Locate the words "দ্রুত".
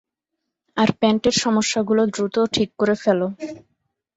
2.13-2.35